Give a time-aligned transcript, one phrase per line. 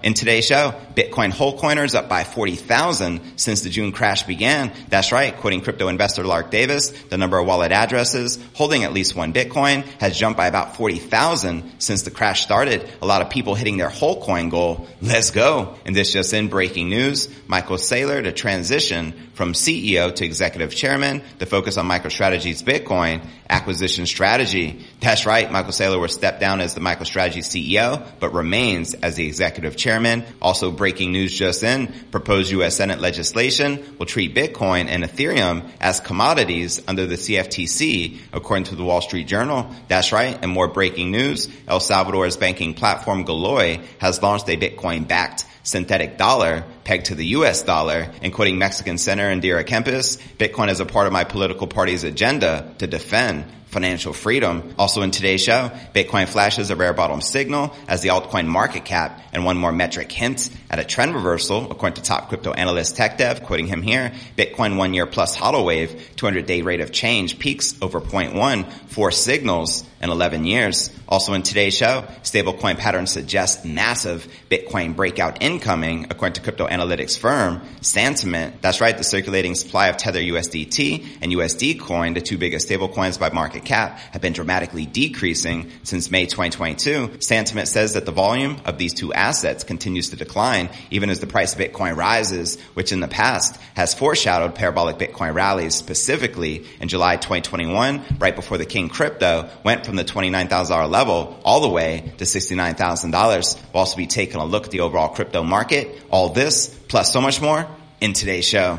[0.00, 4.72] In today's show, Bitcoin whole coiners up by 40,000 since the June crash began.
[4.88, 9.16] That's right, quoting crypto investor Lark Davis, the number of wallet addresses holding at least
[9.16, 12.88] one Bitcoin has jumped by about 40,000 since the crash started.
[13.02, 14.86] A lot of people hitting their whole coin goal.
[15.02, 15.74] Let's go.
[15.84, 21.22] And this just in breaking news, Michael Saylor to transition from CEO to executive chairman
[21.40, 24.84] to focus on MicroStrategy's Bitcoin acquisition strategy.
[25.00, 29.14] That's right, Michael Saylor will step down as the Michael MicroStrategy CEO, but remains as
[29.14, 30.24] the executive chairman.
[30.42, 32.76] Also breaking news just in, proposed U.S.
[32.76, 38.82] Senate legislation will treat Bitcoin and Ethereum as commodities under the CFTC, according to the
[38.82, 39.72] Wall Street Journal.
[39.86, 45.44] That's right, and more breaking news, El Salvador's banking platform Galoy has launched a Bitcoin-backed
[45.62, 50.80] synthetic dollar pegged to the US dollar and quoting Mexican Senator Indira Kempis, Bitcoin is
[50.80, 54.74] a part of my political party's agenda to defend financial freedom.
[54.78, 59.20] Also in today's show, Bitcoin flashes a rare bottom signal as the altcoin market cap
[59.32, 63.44] and one more metric hints at a trend reversal according to top crypto analyst TechDev,
[63.44, 67.76] quoting him here, Bitcoin one year plus hodl wave, 200 day rate of change peaks
[67.82, 70.90] over 0.1, four signals in 11 years.
[71.08, 77.18] Also in today's show, stablecoin patterns suggest massive Bitcoin breakout incoming according to crypto analytics
[77.18, 78.60] firm Santiment.
[78.60, 83.18] That's right, the circulating supply of Tether USDT and USD coin, the two biggest stablecoins
[83.18, 87.08] by market cap, have been dramatically decreasing since May 2022.
[87.18, 91.26] Santiment says that the volume of these two assets continues to decline even as the
[91.26, 96.88] price of Bitcoin rises, which in the past has foreshadowed parabolic Bitcoin rallies specifically in
[96.88, 102.12] July 2021, right before the King crypto went from the $29,000 level all the way
[102.18, 103.56] to $69,000.
[103.72, 106.02] We'll also be taking a look at the overall crypto market.
[106.10, 107.66] All this plus so much more
[108.02, 108.76] in today's show.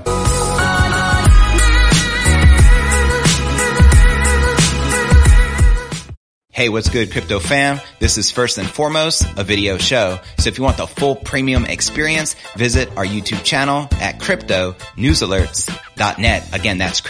[6.51, 7.79] Hey, what's good, crypto fam?
[7.99, 10.19] This is first and foremost a video show.
[10.37, 16.53] So if you want the full premium experience, visit our YouTube channel at cryptonewsalerts.net.
[16.53, 17.01] Again, that's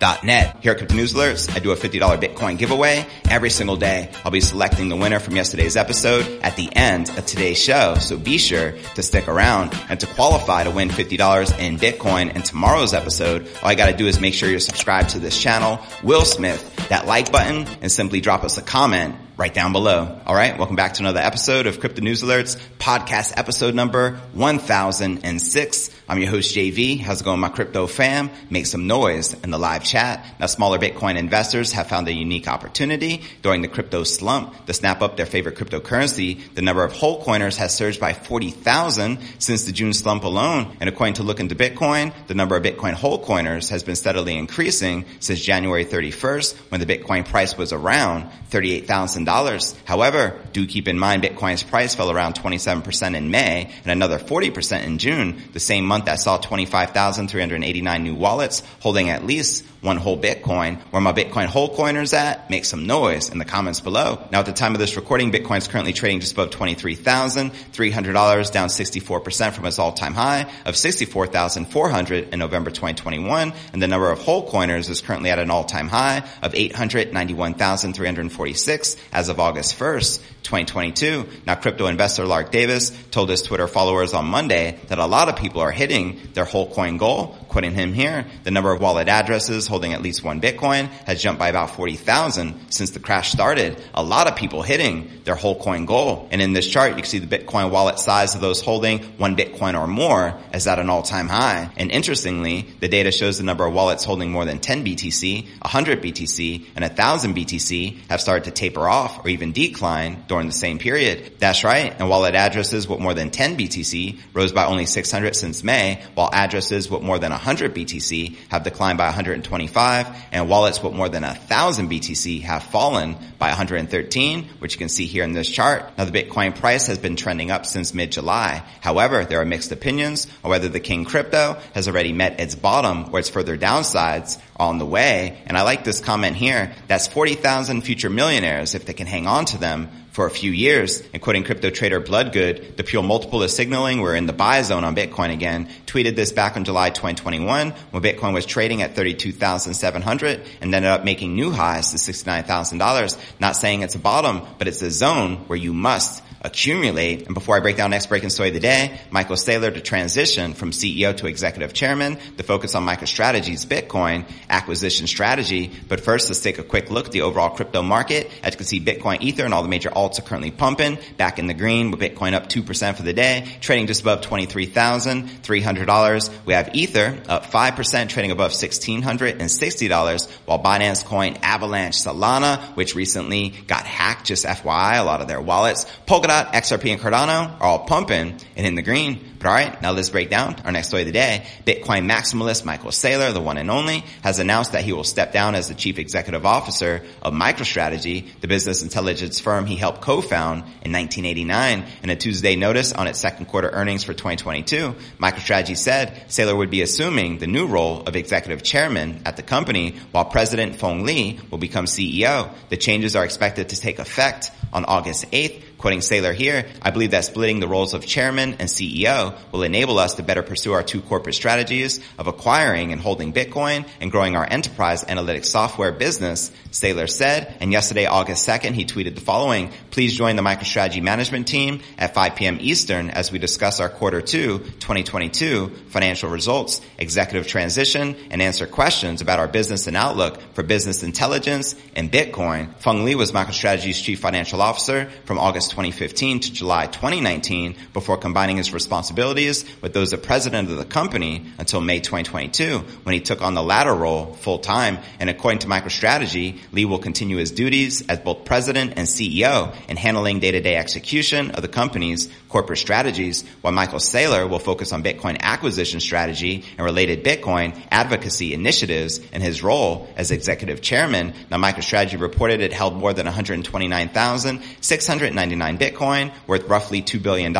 [0.00, 0.56] cryptonewsalerts.net.
[0.62, 4.10] Here at Crypto News Alerts, I do a $50 Bitcoin giveaway every single day.
[4.24, 7.94] I'll be selecting the winner from yesterday's episode at the end of today's show.
[7.96, 12.42] So be sure to stick around and to qualify to win $50 in Bitcoin in
[12.42, 13.48] tomorrow's episode.
[13.62, 15.80] All I gotta do is make sure you're subscribed to this channel.
[16.02, 20.20] Will Smith, that like button and simply drop us a comment right down below.
[20.26, 20.58] All right.
[20.58, 25.90] Welcome back to another episode of Crypto News Alerts podcast episode number 1006.
[26.06, 27.00] I'm your host JV.
[27.00, 28.28] How's it going, my crypto fam?
[28.50, 29.89] Make some noise in the live chat.
[29.94, 35.02] Now, smaller Bitcoin investors have found a unique opportunity during the crypto slump to snap
[35.02, 36.40] up their favorite cryptocurrency.
[36.54, 40.76] The number of whole coiners has surged by 40,000 since the June slump alone.
[40.80, 44.36] And according to Look into Bitcoin, the number of Bitcoin whole coiners has been steadily
[44.36, 49.76] increasing since January 31st when the Bitcoin price was around $38,000.
[49.84, 54.84] However, do keep in mind Bitcoin's price fell around 27% in May and another 40%
[54.84, 60.20] in June, the same month that saw 25,389 new wallets holding at least one whole
[60.20, 60.80] Bitcoin.
[60.90, 62.50] Where my Bitcoin whole coiners at?
[62.50, 64.26] Make some noise in the comments below.
[64.30, 68.68] Now at the time of this recording, Bitcoin is currently trading just above $23,300, down
[68.68, 73.52] 64% from its all-time high of 64,400 in November 2021.
[73.72, 79.28] And the number of whole coiners is currently at an all-time high of 891,346 as
[79.28, 81.26] of August 1st, 2022.
[81.46, 85.36] Now crypto investor Lark Davis told his Twitter followers on Monday that a lot of
[85.36, 89.66] people are hitting their whole coin goal Quoting him here, the number of wallet addresses
[89.66, 93.82] holding at least one Bitcoin has jumped by about 40,000 since the crash started.
[93.92, 96.28] A lot of people hitting their whole coin goal.
[96.30, 99.34] And in this chart, you can see the Bitcoin wallet size of those holding one
[99.34, 101.70] Bitcoin or more is at an all-time high.
[101.76, 106.02] And interestingly, the data shows the number of wallets holding more than 10 BTC, 100
[106.02, 110.78] BTC, and 1000 BTC have started to taper off or even decline during the same
[110.78, 111.32] period.
[111.40, 111.92] That's right.
[111.98, 116.30] And wallet addresses with more than 10 BTC rose by only 600 since May, while
[116.32, 121.22] addresses with more than 100 BTC have declined by 125, and wallets with more than
[121.22, 125.90] 1000 BTC have fallen by 113, which you can see here in this chart.
[125.96, 128.62] Now the Bitcoin price has been trending up since mid-July.
[128.82, 133.08] However, there are mixed opinions on whether the King crypto has already met its bottom
[133.12, 135.42] or its further downsides on the way.
[135.46, 136.74] And I like this comment here.
[136.88, 141.02] That's 40,000 future millionaires if they can hang on to them for a few years.
[141.12, 144.84] And quoting crypto trader Bloodgood, the Puell multiple is signaling we're in the buy zone
[144.84, 145.68] on Bitcoin again.
[145.86, 151.04] Tweeted this back in July 2021 when Bitcoin was trading at 32,700 and ended up
[151.04, 153.18] making new highs to $69,000.
[153.40, 157.26] Not saying it's a bottom, but it's a zone where you must accumulate.
[157.26, 160.54] And before I break down next breaking story of the day, Michael Saylor to transition
[160.54, 165.70] from CEO to executive chairman, the focus on MicroStrategy's Bitcoin acquisition strategy.
[165.88, 168.30] But first, let's take a quick look at the overall crypto market.
[168.42, 171.38] As you can see, Bitcoin, Ether, and all the major alts are currently pumping back
[171.38, 176.30] in the green with Bitcoin up 2% for the day, trading just above $23,300.
[176.46, 183.50] We have Ether up 5%, trading above $1,660, while Binance Coin, Avalanche, Solana, which recently
[183.66, 187.80] got hacked, just FYI, a lot of their wallets, Polkadot, XRP, and Cardano are all
[187.80, 189.29] pumping and in the green.
[189.40, 191.46] But alright, now let's break down our next story of the day.
[191.64, 195.54] Bitcoin maximalist Michael Saylor, the one and only, has announced that he will step down
[195.54, 200.92] as the chief executive officer of MicroStrategy, the business intelligence firm he helped co-found in
[200.92, 201.86] 1989.
[202.02, 206.68] In a Tuesday notice on its second quarter earnings for 2022, MicroStrategy said Saylor would
[206.68, 211.42] be assuming the new role of executive chairman at the company, while President Phong Le
[211.50, 212.52] will become CEO.
[212.68, 215.64] The changes are expected to take effect on August 8th.
[215.78, 219.98] Quoting Saylor here, I believe that splitting the roles of chairman and CEO will enable
[219.98, 224.36] us to better pursue our two corporate strategies of acquiring and holding Bitcoin and growing
[224.36, 227.56] our enterprise analytics software business, Saylor said.
[227.60, 232.14] And yesterday, August 2nd, he tweeted the following, please join the MicroStrategy management team at
[232.14, 232.58] 5 p.m.
[232.60, 239.20] Eastern as we discuss our quarter two 2022 financial results, executive transition, and answer questions
[239.20, 242.74] about our business and outlook for business intelligence and Bitcoin.
[242.80, 248.56] Phong Le was MicroStrategy's chief financial officer from August 2015 to July 2019 before combining
[248.56, 253.42] his responsibilities with those of president of the company until May 2022 when he took
[253.42, 254.98] on the latter role full time.
[255.18, 259.98] And according to MicroStrategy, Le will continue his duties as both president and CEO in
[259.98, 265.38] handling day-to-day execution of the company's corporate strategies, while Michael Saylor will focus on Bitcoin
[265.40, 271.34] acquisition strategy and related Bitcoin advocacy initiatives in his role as executive chairman.
[271.50, 277.54] Now MicroStrategy reported it held more than 129,699 Bitcoin, worth roughly $2 billion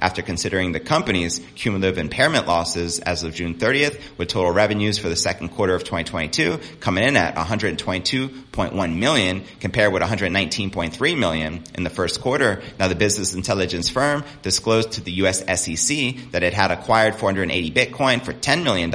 [0.00, 5.10] after considering the company's cumulative impairment losses as of June 30th, with total revenues for
[5.10, 11.84] the second quarter of 2022 coming in at 122.1 million compared with 119.3 million in
[11.84, 12.62] the first quarter.
[12.78, 17.70] Now the business intelligence firm disclosed to the US SEC that it had acquired 480
[17.72, 18.90] Bitcoin for $10 million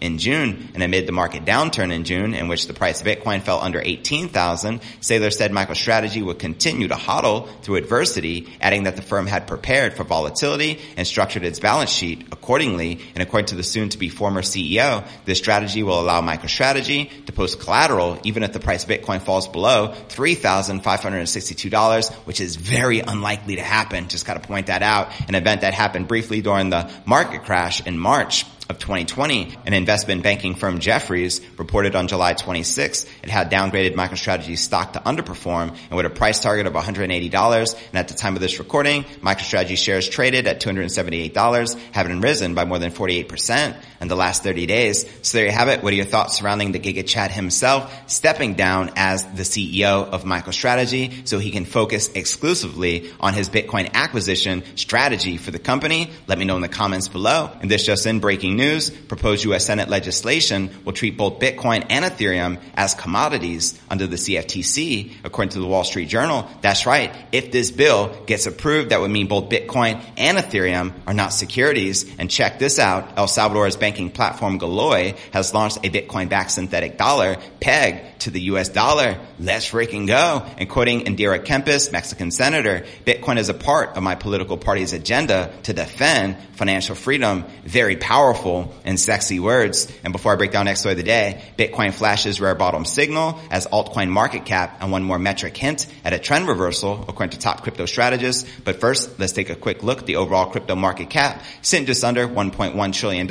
[0.00, 3.42] in June and amid the market downturn in June in which the price of Bitcoin
[3.42, 9.02] fell under 18,000, Saylor said MicroStrategy would continue to hodl through adversity, adding that the
[9.02, 13.00] firm had prepared for volatility and structured its balance sheet accordingly.
[13.14, 17.32] And according to the soon to be former CEO, this strategy will allow MicroStrategy to
[17.32, 23.56] post collateral even if the price of Bitcoin falls below $3,562, which is very unlikely
[23.56, 24.08] to happen.
[24.08, 25.08] Just got to point that out.
[25.28, 30.22] An event that happened briefly during the market crash in March of 2020, an investment
[30.22, 35.96] banking firm Jefferies reported on July 26 it had downgraded MicroStrategy's stock to underperform and
[35.96, 37.08] with a price target of $180.
[37.12, 42.64] And at the time of this recording, MicroStrategy shares traded at $278, having risen by
[42.64, 45.06] more than 48% in the last 30 days.
[45.22, 45.82] So there you have it.
[45.82, 50.24] What are your thoughts surrounding the Giga Chad himself stepping down as the CEO of
[50.24, 56.10] MicroStrategy so he can focus exclusively on his Bitcoin acquisition strategy for the company?
[56.26, 57.50] Let me know in the comments below.
[57.60, 58.20] And this just in
[58.52, 59.66] breaking news, proposed U.S.
[59.66, 65.60] Senate legislation will treat both Bitcoin and Ethereum as commodities under the CFTC, according to
[65.60, 66.48] the Wall Street Journal.
[66.60, 67.14] That's right.
[67.32, 72.04] If this bill gets approved, that would mean both Bitcoin and Ethereum are not securities.
[72.18, 73.18] And check this out.
[73.18, 78.68] El Salvador's banking platform Galoy has launched a Bitcoin-backed synthetic dollar, PEG, to the US
[78.68, 79.18] dollar.
[79.38, 80.46] Let's freaking go.
[80.58, 85.52] And quoting Indira Kempis, Mexican senator, Bitcoin is a part of my political party's agenda
[85.64, 87.44] to defend financial freedom.
[87.64, 89.90] Very powerful and sexy words.
[90.04, 93.40] And before I break down next story of the day, Bitcoin flashes rare bottom signal
[93.50, 97.38] as altcoin market cap and one more metric hint at a trend reversal according to
[97.38, 98.48] top crypto strategists.
[98.64, 102.04] But first, let's take a quick look at the overall crypto market cap sitting just
[102.04, 103.26] under $1.1 trillion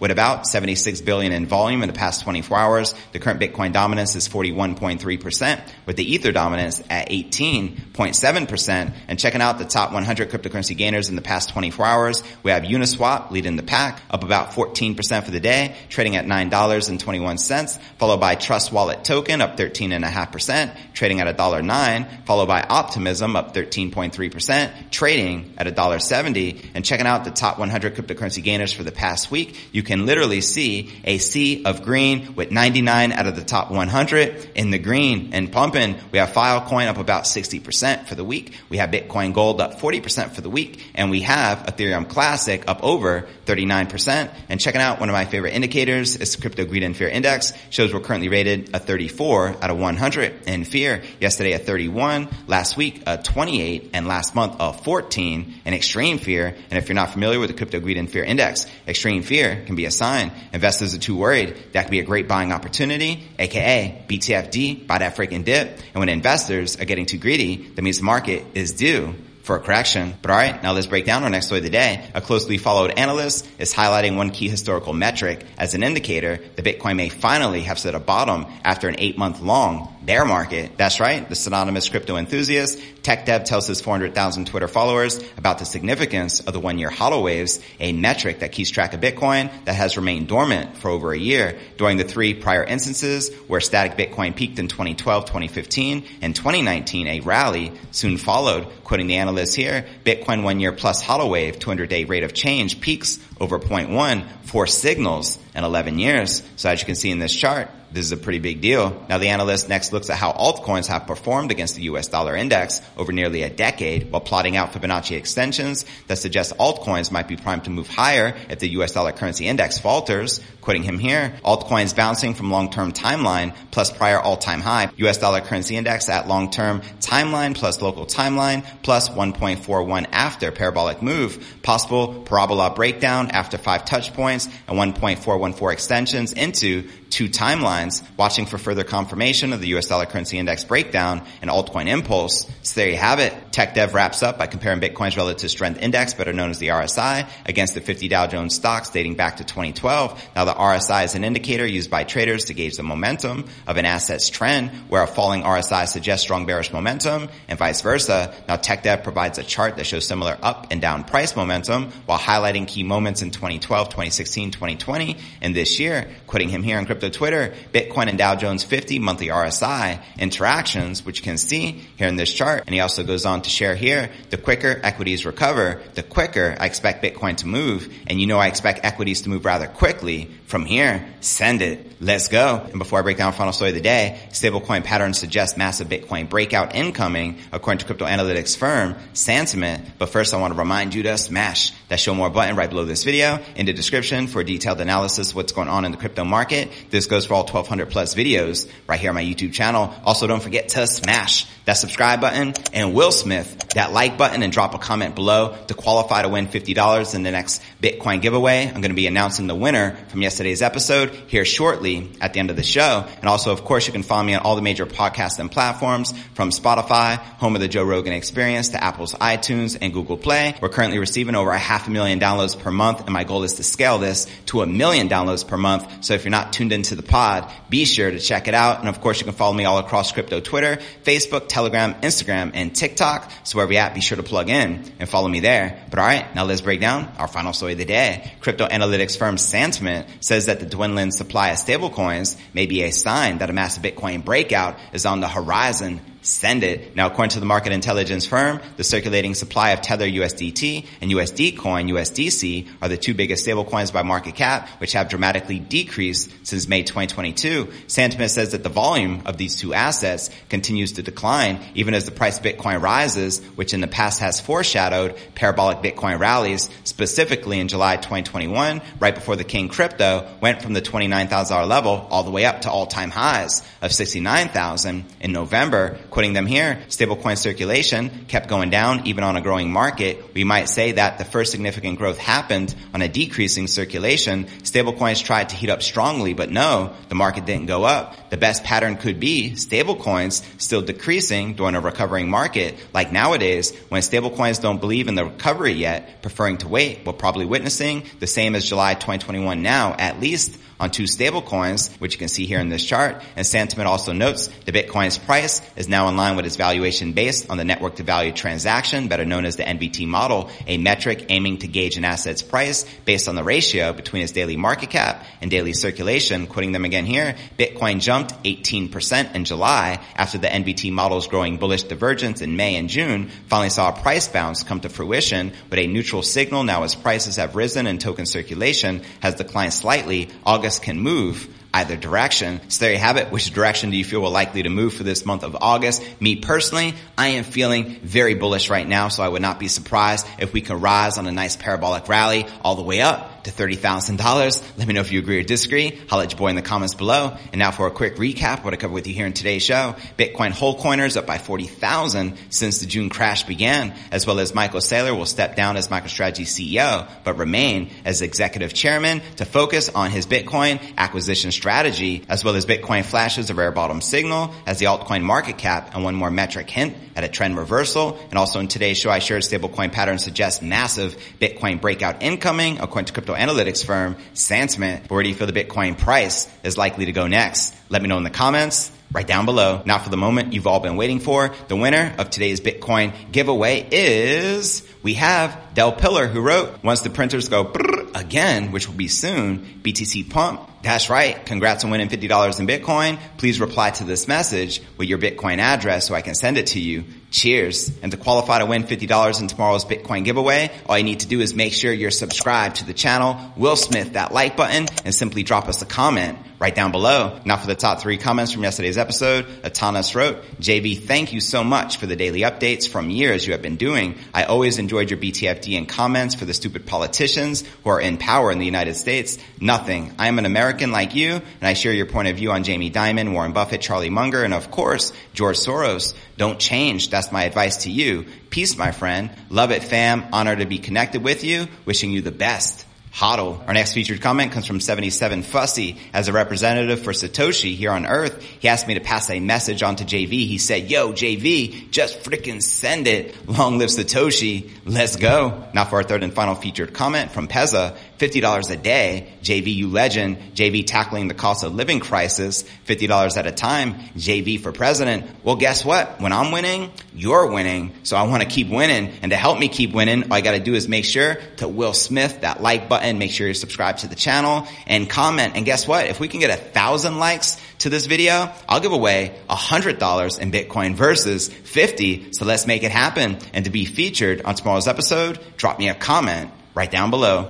[0.00, 2.94] with about 76 billion in volume in the past 24 hours.
[3.12, 8.94] The current Bitcoin dominance is 41.3% with the Ether dominance at 18.7%.
[9.08, 12.64] And checking out the top 100 cryptocurrency gainers in the past 24 hours, we have
[12.64, 18.34] Uniswap leading the pack up about 14% for the day, trading at $9.21, followed by
[18.34, 25.66] Trust Wallet Token up 13.5%, trading at $1.09, followed by Optimism up 13.3%, trading at
[25.66, 26.70] $1.70.
[26.74, 30.40] And checking out the top 100 cryptocurrency gainers for the past week, you can literally
[30.40, 35.32] see a sea of green with 99 out of the top 100 in the green
[35.32, 35.96] and pumping.
[36.12, 38.54] We have Filecoin up about 60% for the week.
[38.68, 40.84] We have Bitcoin Gold up 40% for the week.
[40.94, 44.32] And we have Ethereum Classic up over 39%.
[44.48, 47.52] And checking out one of my favorite indicators is Crypto Greed and Fear Index.
[47.70, 51.02] Shows we're currently rated a 34 out of 100 in fear.
[51.20, 56.54] Yesterday a 31, last week a 28, and last month a 14 in extreme fear.
[56.70, 59.76] And if you're not familiar with the Crypto Greed and Fear Index, extreme fear can
[59.76, 61.56] be a sign investors are too worried.
[61.72, 65.78] That could be a great buying opportunity, aka BTFD, buy that freaking dip.
[65.92, 69.60] And when investors are getting too greedy, that means the market is due for a
[69.60, 70.14] correction.
[70.22, 72.08] But alright, now let's break down our next story of the day.
[72.14, 76.96] A closely followed analyst is highlighting one key historical metric as an indicator that Bitcoin
[76.96, 80.76] may finally have set a bottom after an eight month long bear market.
[80.76, 82.78] That's right, the synonymous crypto enthusiast.
[83.02, 87.22] Tech Dev tells his 400,000 Twitter followers about the significance of the one year hodl
[87.22, 91.18] waves, a metric that keeps track of Bitcoin that has remained dormant for over a
[91.18, 91.58] year.
[91.76, 97.20] During the three prior instances where static Bitcoin peaked in 2012, 2015, and 2019, a
[97.20, 98.66] rally soon followed.
[98.84, 102.80] Quoting the analyst here, Bitcoin one year plus hodl wave 200 day rate of change
[102.80, 106.42] peaks over 0.1 for signals in 11 years.
[106.56, 109.04] So as you can see in this chart, this is a pretty big deal.
[109.08, 112.82] Now the analyst next looks at how altcoins have performed against the US dollar index
[112.96, 117.64] over nearly a decade while plotting out Fibonacci extensions that suggest altcoins might be primed
[117.64, 120.40] to move higher if the US dollar currency index falters.
[120.60, 124.90] Quoting him here, altcoins bouncing from long-term timeline plus prior all-time high.
[124.96, 131.58] US dollar currency index at long-term timeline plus local timeline plus 1.41 after parabolic move.
[131.62, 138.58] Possible parabola breakdown after five touch points and 1.414 extensions into two timelines, watching for
[138.58, 142.50] further confirmation of the US dollar currency index breakdown and altcoin impulse.
[142.62, 143.32] So there you have it.
[143.52, 147.28] Tech Dev wraps up by comparing Bitcoin's relative strength index, better known as the RSI,
[147.46, 150.30] against the 50 Dow Jones stocks dating back to 2012.
[150.34, 153.84] Now the RSI is an indicator used by traders to gauge the momentum of an
[153.84, 158.34] asset's trend, where a falling RSI suggests strong bearish momentum and vice versa.
[158.48, 162.18] Now Tech Dev provides a chart that shows similar up and down price momentum while
[162.18, 167.03] highlighting key moments in 2012, 2016, 2020, and this year, quoting him here on Crypto
[167.10, 172.16] Twitter, Bitcoin and Dow Jones 50 monthly RSI interactions, which you can see here in
[172.16, 172.64] this chart.
[172.66, 176.66] And he also goes on to share here, the quicker equities recover, the quicker I
[176.66, 177.92] expect Bitcoin to move.
[178.06, 180.30] And you know I expect equities to move rather quickly.
[180.46, 181.94] From here, send it.
[182.00, 182.58] Let's go.
[182.70, 186.28] And before I break down final story of the day, stablecoin patterns suggest massive Bitcoin
[186.28, 189.92] breakout incoming, according to crypto analytics firm Santiment.
[189.98, 192.84] But first I want to remind you to smash that show more button right below
[192.84, 196.24] this video in the description for detailed analysis of what's going on in the crypto
[196.24, 196.70] market.
[196.94, 199.92] This goes for all 1200 plus videos right here on my YouTube channel.
[200.04, 204.52] Also don't forget to smash that subscribe button and Will Smith that like button and
[204.52, 208.66] drop a comment below to qualify to win $50 in the next Bitcoin giveaway.
[208.66, 212.50] I'm going to be announcing the winner from yesterday's episode here shortly at the end
[212.50, 213.06] of the show.
[213.20, 216.12] And also, of course, you can follow me on all the major podcasts and platforms
[216.34, 220.54] from Spotify, home of the Joe Rogan experience to Apple's iTunes and Google Play.
[220.60, 223.54] We're currently receiving over a half a million downloads per month and my goal is
[223.54, 226.04] to scale this to a million downloads per month.
[226.04, 228.80] So if you're not tuned into the pod, be sure to check it out.
[228.80, 232.74] And of course, you can follow me all across crypto Twitter, Facebook, Telegram, Instagram, and
[232.74, 233.30] TikTok.
[233.44, 235.86] So where we at, be sure to plug in and follow me there.
[235.88, 238.32] But all right, now let's break down our final story of the day.
[238.40, 243.38] Crypto analytics firm Santiment says that the dwindling supply of stablecoins may be a sign
[243.38, 246.96] that a massive Bitcoin breakout is on the horizon send it.
[246.96, 251.58] Now, according to the market intelligence firm, the circulating supply of Tether USDT and USD
[251.58, 256.66] coin USDC are the two biggest stablecoins by market cap, which have dramatically decreased since
[256.66, 257.66] May 2022.
[257.86, 262.10] Santiment says that the volume of these two assets continues to decline even as the
[262.10, 267.68] price of Bitcoin rises, which in the past has foreshadowed parabolic Bitcoin rallies, specifically in
[267.68, 272.46] July 2021, right before the King crypto went from the $29,000 level all the way
[272.46, 275.98] up to all-time highs of 69,000 in November.
[276.14, 280.32] Quoting them here, stablecoin circulation kept going down even on a growing market.
[280.32, 284.44] We might say that the first significant growth happened on a decreasing circulation.
[284.62, 288.30] Stablecoins tried to heat up strongly, but no, the market didn't go up.
[288.30, 292.76] The best pattern could be stablecoins still decreasing during a recovering market.
[292.94, 297.44] Like nowadays, when stablecoins don't believe in the recovery yet, preferring to wait, we're probably
[297.44, 302.18] witnessing the same as July 2021 now, at least on two stable coins, which you
[302.18, 303.22] can see here in this chart.
[303.36, 307.50] And Santiment also notes the Bitcoin's price is now in line with its valuation based
[307.50, 311.58] on the network to value transaction, better known as the NVT model, a metric aiming
[311.58, 315.50] to gauge an asset's price based on the ratio between its daily market cap and
[315.50, 316.46] daily circulation.
[316.46, 321.84] Quoting them again here, Bitcoin jumped 18% in July after the NVT model's growing bullish
[321.84, 325.86] divergence in May and June finally saw a price bounce come to fruition with a
[325.86, 330.28] neutral signal now as prices have risen and token circulation has declined slightly.
[330.44, 332.60] August can move either direction.
[332.68, 333.32] So there you have it.
[333.32, 336.02] Which direction do you feel will likely to move for this month of August?
[336.20, 340.26] Me personally, I am feeling very bullish right now, so I would not be surprised
[340.38, 344.78] if we can rise on a nice parabolic rally all the way up to $30,000.
[344.78, 345.98] Let me know if you agree or disagree.
[346.10, 347.36] I'll let your boy in the comments below.
[347.52, 349.96] And now for a quick recap, what I covered with you here in today's show.
[350.18, 354.80] Bitcoin whole coiners up by 40,000 since the June crash began, as well as Michael
[354.80, 360.10] Saylor will step down as MicroStrategy CEO, but remain as executive chairman to focus on
[360.10, 364.86] his Bitcoin acquisition strategy, as well as Bitcoin flashes a rare bottom signal as the
[364.86, 368.18] altcoin market cap and one more metric hint at a trend reversal.
[368.30, 373.06] And also in today's show, I shared stablecoin pattern suggests massive Bitcoin breakout incoming according
[373.06, 375.10] to crypto analytics firm Santiment.
[375.10, 377.74] Where do you feel the Bitcoin price is likely to go next?
[377.88, 379.82] Let me know in the comments right down below.
[379.86, 383.86] Now for the moment you've all been waiting for, the winner of today's Bitcoin giveaway
[383.90, 387.72] is, we have Del Pillar who wrote, once the printers go
[388.14, 390.68] again, which will be soon, BTC pump.
[390.84, 391.44] That's right.
[391.46, 393.18] Congrats on winning $50 in Bitcoin.
[393.38, 396.80] Please reply to this message with your Bitcoin address so I can send it to
[396.80, 397.04] you.
[397.30, 397.90] Cheers.
[398.02, 401.40] And to qualify to win $50 in tomorrow's Bitcoin giveaway, all you need to do
[401.40, 405.42] is make sure you're subscribed to the channel, Will Smith that like button, and simply
[405.42, 407.40] drop us a comment right down below.
[407.44, 411.64] Now for the top three comments from yesterday's episode, Atanas wrote, JV, thank you so
[411.64, 414.16] much for the daily updates from years you have been doing.
[414.32, 418.52] I always enjoyed your BTFD and comments for the stupid politicians who are in power
[418.52, 419.38] in the United States.
[419.60, 420.14] Nothing.
[420.18, 422.90] I am an American like you, and I share your point of view on Jamie
[422.90, 426.14] Dimon, Warren Buffett, Charlie Munger, and of course, George Soros.
[426.36, 427.10] Don't change.
[427.10, 428.26] That's my advice to you.
[428.50, 429.30] Peace, my friend.
[429.50, 430.24] Love it, fam.
[430.32, 431.66] Honor to be connected with you.
[431.84, 432.84] Wishing you the best.
[433.14, 433.68] HODL.
[433.68, 435.98] Our next featured comment comes from 77 Fussy.
[436.12, 439.84] As a representative for Satoshi here on Earth, he asked me to pass a message
[439.84, 440.30] on to JV.
[440.48, 443.48] He said, yo, JV, just freaking send it.
[443.48, 444.68] Long live Satoshi.
[444.84, 445.64] Let's go.
[445.72, 447.96] Now for our third and final featured comment from Pezza.
[448.18, 453.52] $50 a day, JVU legend, JV tackling the cost of living crisis, $50 at a
[453.52, 455.26] time, JV for president.
[455.42, 456.20] Well, guess what?
[456.20, 457.92] When I'm winning, you're winning.
[458.02, 459.12] So I want to keep winning.
[459.22, 461.68] And to help me keep winning, all I got to do is make sure to
[461.68, 465.56] Will Smith that like button, make sure you subscribe to the channel and comment.
[465.56, 466.06] And guess what?
[466.06, 469.98] If we can get a thousand likes to this video, I'll give away a hundred
[469.98, 472.32] dollars in Bitcoin versus 50.
[472.32, 473.38] So let's make it happen.
[473.52, 477.48] And to be featured on tomorrow's episode, drop me a comment right down below.